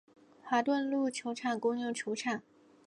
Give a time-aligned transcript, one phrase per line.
[0.41, 2.41] 华顿路球场共用球场。